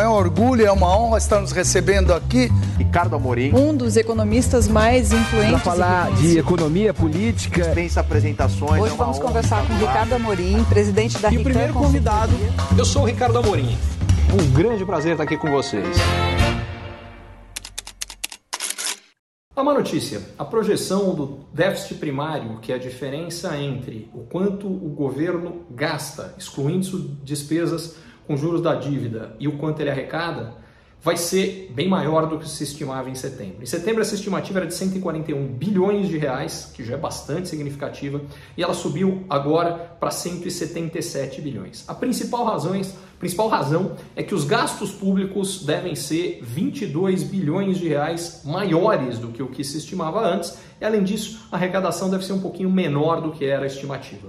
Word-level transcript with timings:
É 0.00 0.08
um 0.08 0.12
orgulho, 0.12 0.66
é 0.66 0.72
uma 0.72 0.98
honra 0.98 1.18
estar 1.18 1.40
nos 1.40 1.52
recebendo 1.52 2.12
aqui. 2.12 2.50
Ricardo 2.76 3.14
Amorim. 3.14 3.54
Um 3.54 3.74
dos 3.74 3.96
economistas 3.96 4.66
mais 4.66 5.12
influentes. 5.12 5.52
Para 5.52 5.58
falar 5.60 6.10
de 6.16 6.36
economia 6.36 6.92
política. 6.92 7.62
Dispensa 7.62 8.00
apresentações. 8.00 8.82
Hoje 8.82 8.92
é 8.92 8.96
vamos 8.96 9.20
conversar 9.20 9.64
com 9.64 9.72
Ricardo 9.74 10.14
Amorim, 10.14 10.64
presidente 10.64 11.16
da 11.18 11.32
E 11.32 11.38
o 11.38 11.44
primeiro 11.44 11.72
convidado, 11.72 12.32
eu 12.76 12.84
sou 12.84 13.02
o 13.02 13.04
Ricardo 13.04 13.38
Amorim. 13.38 13.78
Um 14.32 14.52
grande 14.52 14.84
prazer 14.84 15.12
estar 15.12 15.22
aqui 15.22 15.36
com 15.36 15.48
vocês. 15.48 15.96
Há 19.54 19.62
uma 19.62 19.74
notícia: 19.74 20.20
a 20.36 20.44
projeção 20.44 21.14
do 21.14 21.46
déficit 21.52 21.94
primário, 22.00 22.58
que 22.58 22.72
é 22.72 22.74
a 22.74 22.78
diferença 22.78 23.56
entre 23.56 24.10
o 24.12 24.22
quanto 24.22 24.66
o 24.66 24.88
governo 24.88 25.64
gasta, 25.70 26.34
excluindo 26.36 27.16
despesas 27.22 27.94
com 28.26 28.36
juros 28.36 28.60
da 28.60 28.74
dívida, 28.74 29.34
e 29.38 29.48
o 29.48 29.58
quanto 29.58 29.80
ele 29.80 29.90
arrecada, 29.90 30.64
vai 31.04 31.18
ser 31.18 31.70
bem 31.74 31.86
maior 31.86 32.26
do 32.26 32.38
que 32.38 32.48
se 32.48 32.64
estimava 32.64 33.10
em 33.10 33.14
setembro. 33.14 33.62
Em 33.62 33.66
setembro 33.66 34.00
essa 34.00 34.14
estimativa 34.14 34.60
era 34.60 34.66
de 34.66 34.72
141 34.72 35.48
bilhões 35.48 36.08
de 36.08 36.16
reais, 36.16 36.72
que 36.72 36.82
já 36.82 36.94
é 36.94 36.96
bastante 36.96 37.46
significativa, 37.46 38.22
e 38.56 38.62
ela 38.62 38.72
subiu 38.72 39.22
agora 39.28 39.74
para 40.00 40.10
177 40.10 41.42
bilhões. 41.42 41.84
A 41.86 41.94
principal 41.94 42.46
razão, 42.46 42.80
principal 43.18 43.48
razão 43.48 43.96
é 44.16 44.22
que 44.22 44.34
os 44.34 44.46
gastos 44.46 44.92
públicos 44.92 45.62
devem 45.62 45.94
ser 45.94 46.40
22 46.42 47.22
bilhões 47.22 47.76
de 47.76 47.86
reais 47.86 48.40
maiores 48.42 49.18
do 49.18 49.28
que 49.28 49.42
o 49.42 49.48
que 49.48 49.62
se 49.62 49.76
estimava 49.76 50.26
antes, 50.26 50.56
e 50.80 50.86
além 50.86 51.04
disso, 51.04 51.46
a 51.52 51.56
arrecadação 51.56 52.08
deve 52.08 52.24
ser 52.24 52.32
um 52.32 52.40
pouquinho 52.40 52.70
menor 52.70 53.20
do 53.20 53.30
que 53.30 53.44
era 53.44 53.64
a 53.64 53.66
estimativa. 53.66 54.28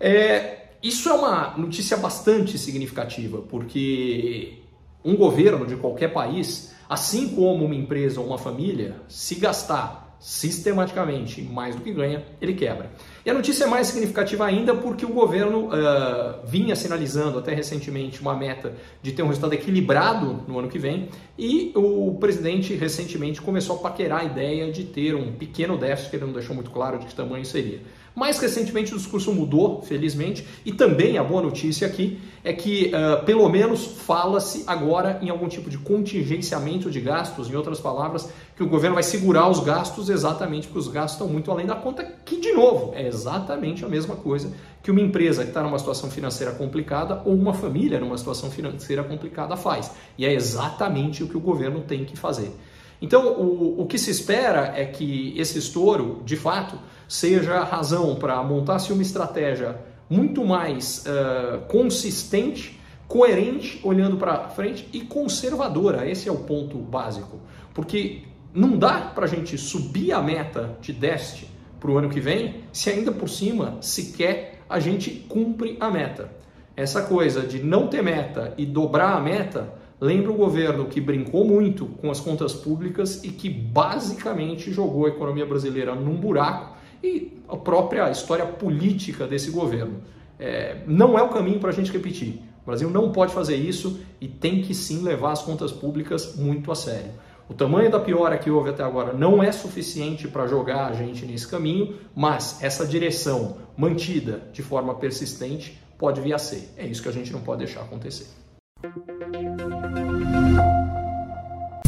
É, 0.00 0.61
isso 0.82 1.08
é 1.08 1.12
uma 1.12 1.56
notícia 1.56 1.96
bastante 1.96 2.58
significativa, 2.58 3.38
porque 3.42 4.58
um 5.04 5.16
governo 5.16 5.66
de 5.66 5.76
qualquer 5.76 6.12
país, 6.12 6.74
assim 6.88 7.28
como 7.28 7.64
uma 7.64 7.74
empresa 7.74 8.20
ou 8.20 8.26
uma 8.26 8.38
família, 8.38 8.96
se 9.08 9.36
gastar 9.36 10.02
sistematicamente 10.22 11.42
mais 11.42 11.74
do 11.74 11.82
que 11.82 11.92
ganha, 11.92 12.24
ele 12.40 12.54
quebra. 12.54 12.92
E 13.26 13.30
a 13.30 13.34
notícia 13.34 13.64
é 13.64 13.66
mais 13.66 13.88
significativa 13.88 14.46
ainda 14.46 14.72
porque 14.72 15.04
o 15.04 15.08
governo 15.08 15.66
uh, 15.66 16.46
vinha 16.46 16.76
sinalizando 16.76 17.40
até 17.40 17.52
recentemente 17.52 18.20
uma 18.20 18.32
meta 18.32 18.72
de 19.02 19.10
ter 19.10 19.24
um 19.24 19.26
resultado 19.26 19.52
equilibrado 19.54 20.44
no 20.46 20.60
ano 20.60 20.68
que 20.68 20.78
vem 20.78 21.08
e 21.36 21.72
o 21.74 22.16
presidente 22.20 22.72
recentemente 22.74 23.42
começou 23.42 23.76
a 23.76 23.78
paquerar 23.80 24.20
a 24.20 24.24
ideia 24.24 24.70
de 24.70 24.84
ter 24.84 25.16
um 25.16 25.32
pequeno 25.32 25.76
déficit, 25.76 26.14
ele 26.14 26.26
não 26.26 26.32
deixou 26.32 26.54
muito 26.54 26.70
claro 26.70 27.00
de 27.00 27.06
que 27.06 27.14
tamanho 27.14 27.44
seria. 27.44 27.80
Mais 28.14 28.38
recentemente 28.38 28.94
o 28.94 28.96
discurso 28.98 29.32
mudou, 29.32 29.82
felizmente, 29.82 30.46
e 30.64 30.72
também 30.72 31.16
a 31.16 31.24
boa 31.24 31.40
notícia 31.40 31.86
aqui 31.86 32.20
é 32.44 32.52
que 32.52 32.92
uh, 32.92 33.24
pelo 33.24 33.48
menos 33.48 33.84
fala-se 33.84 34.64
agora 34.66 35.18
em 35.22 35.30
algum 35.30 35.48
tipo 35.48 35.70
de 35.70 35.78
contingenciamento 35.78 36.90
de 36.90 37.00
gastos, 37.00 37.48
em 37.50 37.54
outras 37.54 37.80
palavras, 37.80 38.28
que 38.54 38.62
o 38.62 38.68
governo 38.68 38.94
vai 38.94 39.02
segurar 39.02 39.48
os 39.48 39.60
gastos 39.60 40.10
exatamente 40.10 40.66
porque 40.66 40.80
os 40.80 40.88
gastos 40.88 41.12
estão 41.12 41.28
muito 41.28 41.50
além 41.50 41.66
da 41.66 41.74
conta, 41.74 42.04
que 42.24 42.38
de 42.38 42.52
novo 42.52 42.92
é 42.94 43.06
exatamente 43.06 43.84
a 43.84 43.88
mesma 43.88 44.16
coisa 44.16 44.52
que 44.82 44.90
uma 44.90 45.00
empresa 45.00 45.42
que 45.42 45.48
está 45.48 45.62
numa 45.62 45.78
situação 45.78 46.10
financeira 46.10 46.52
complicada 46.52 47.22
ou 47.24 47.34
uma 47.34 47.54
família 47.54 47.98
numa 47.98 48.18
situação 48.18 48.50
financeira 48.50 49.02
complicada 49.04 49.56
faz. 49.56 49.90
E 50.18 50.26
é 50.26 50.34
exatamente 50.34 51.22
o 51.22 51.28
que 51.28 51.36
o 51.36 51.40
governo 51.40 51.80
tem 51.80 52.04
que 52.04 52.16
fazer. 52.16 52.52
Então, 53.00 53.32
o, 53.32 53.82
o 53.82 53.86
que 53.86 53.98
se 53.98 54.10
espera 54.10 54.72
é 54.76 54.84
que 54.84 55.34
esse 55.36 55.58
estouro, 55.58 56.22
de 56.24 56.36
fato, 56.36 56.78
seja 57.12 57.58
a 57.58 57.64
razão 57.64 58.14
para 58.14 58.42
montar-se 58.42 58.90
uma 58.90 59.02
estratégia 59.02 59.78
muito 60.08 60.46
mais 60.46 61.04
uh, 61.04 61.58
consistente, 61.66 62.80
coerente, 63.06 63.78
olhando 63.82 64.16
para 64.16 64.48
frente 64.48 64.88
e 64.94 65.02
conservadora. 65.02 66.08
Esse 66.08 66.30
é 66.30 66.32
o 66.32 66.38
ponto 66.38 66.78
básico. 66.78 67.38
Porque 67.74 68.22
não 68.54 68.78
dá 68.78 68.98
para 69.14 69.26
a 69.26 69.28
gente 69.28 69.58
subir 69.58 70.12
a 70.12 70.22
meta 70.22 70.78
de 70.80 70.90
déficit 70.94 71.50
para 71.78 71.90
o 71.90 71.98
ano 71.98 72.08
que 72.08 72.18
vem 72.18 72.62
se 72.72 72.88
ainda 72.88 73.12
por 73.12 73.28
cima 73.28 73.76
sequer 73.82 74.62
a 74.66 74.80
gente 74.80 75.10
cumpre 75.28 75.76
a 75.80 75.90
meta. 75.90 76.30
Essa 76.74 77.02
coisa 77.02 77.42
de 77.42 77.62
não 77.62 77.88
ter 77.88 78.02
meta 78.02 78.54
e 78.56 78.64
dobrar 78.64 79.18
a 79.18 79.20
meta 79.20 79.74
lembra 80.00 80.32
o 80.32 80.36
governo 80.36 80.86
que 80.86 80.98
brincou 80.98 81.44
muito 81.44 81.84
com 81.84 82.10
as 82.10 82.20
contas 82.20 82.54
públicas 82.54 83.22
e 83.22 83.28
que 83.28 83.50
basicamente 83.50 84.72
jogou 84.72 85.04
a 85.04 85.10
economia 85.10 85.44
brasileira 85.44 85.94
num 85.94 86.16
buraco 86.16 86.80
e 87.02 87.38
a 87.48 87.56
própria 87.56 88.10
história 88.10 88.46
política 88.46 89.26
desse 89.26 89.50
governo. 89.50 90.02
É, 90.38 90.82
não 90.86 91.18
é 91.18 91.22
o 91.22 91.28
caminho 91.28 91.58
para 91.58 91.70
a 91.70 91.72
gente 91.72 91.92
repetir. 91.92 92.40
O 92.62 92.66
Brasil 92.66 92.88
não 92.90 93.10
pode 93.10 93.32
fazer 93.34 93.56
isso 93.56 94.00
e 94.20 94.28
tem 94.28 94.62
que 94.62 94.74
sim 94.74 95.02
levar 95.02 95.32
as 95.32 95.42
contas 95.42 95.72
públicas 95.72 96.36
muito 96.36 96.70
a 96.70 96.74
sério. 96.74 97.10
O 97.48 97.54
tamanho 97.54 97.90
da 97.90 97.98
piora 98.00 98.38
que 98.38 98.50
houve 98.50 98.70
até 98.70 98.82
agora 98.82 99.12
não 99.12 99.42
é 99.42 99.50
suficiente 99.50 100.28
para 100.28 100.46
jogar 100.46 100.86
a 100.86 100.92
gente 100.92 101.26
nesse 101.26 101.46
caminho, 101.46 101.96
mas 102.14 102.62
essa 102.62 102.86
direção 102.86 103.58
mantida 103.76 104.42
de 104.52 104.62
forma 104.62 104.94
persistente 104.94 105.78
pode 105.98 106.20
vir 106.20 106.34
a 106.34 106.38
ser. 106.38 106.72
É 106.76 106.86
isso 106.86 107.02
que 107.02 107.08
a 107.08 107.12
gente 107.12 107.32
não 107.32 107.40
pode 107.40 107.64
deixar 107.64 107.82
acontecer. 107.82 108.26